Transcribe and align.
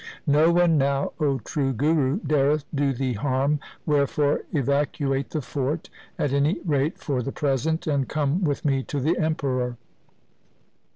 No 0.25 0.51
one 0.51 0.79
now, 0.79 1.13
O 1.19 1.37
true 1.37 1.73
Guru, 1.73 2.21
dareth 2.21 2.63
do 2.73 2.91
thee 2.91 3.13
harm, 3.13 3.59
wherefore 3.85 4.41
evacuate 4.51 5.29
the 5.29 5.43
fort, 5.43 5.91
at 6.17 6.33
any 6.33 6.59
rate 6.65 6.97
for 6.97 7.21
the 7.21 7.31
present, 7.31 7.85
and 7.85 8.09
come 8.09 8.43
with 8.43 8.65
me 8.65 8.81
to 8.85 8.99
the 8.99 9.15
Emperor. 9.19 9.77